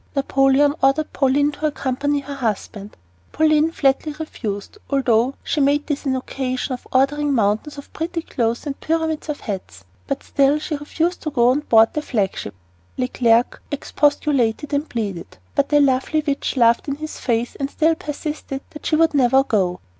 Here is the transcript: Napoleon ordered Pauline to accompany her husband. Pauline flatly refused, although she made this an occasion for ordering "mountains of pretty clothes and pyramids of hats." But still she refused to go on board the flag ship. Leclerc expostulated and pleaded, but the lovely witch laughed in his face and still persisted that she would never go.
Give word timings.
Napoleon 0.15 0.73
ordered 0.81 1.13
Pauline 1.13 1.51
to 1.51 1.67
accompany 1.67 2.21
her 2.21 2.33
husband. 2.33 2.97
Pauline 3.31 3.71
flatly 3.71 4.13
refused, 4.13 4.79
although 4.89 5.35
she 5.43 5.61
made 5.61 5.85
this 5.85 6.07
an 6.07 6.15
occasion 6.15 6.75
for 6.75 6.89
ordering 6.91 7.35
"mountains 7.35 7.77
of 7.77 7.93
pretty 7.93 8.23
clothes 8.23 8.65
and 8.65 8.79
pyramids 8.81 9.29
of 9.29 9.41
hats." 9.41 9.83
But 10.07 10.23
still 10.23 10.57
she 10.57 10.73
refused 10.75 11.21
to 11.21 11.29
go 11.29 11.49
on 11.51 11.59
board 11.59 11.93
the 11.93 12.01
flag 12.01 12.35
ship. 12.35 12.55
Leclerc 12.97 13.61
expostulated 13.69 14.73
and 14.73 14.89
pleaded, 14.89 15.37
but 15.53 15.69
the 15.69 15.79
lovely 15.79 16.23
witch 16.25 16.57
laughed 16.57 16.87
in 16.87 16.95
his 16.95 17.19
face 17.19 17.53
and 17.55 17.69
still 17.69 17.93
persisted 17.93 18.61
that 18.71 18.87
she 18.87 18.95
would 18.95 19.13
never 19.13 19.43
go. 19.43 19.79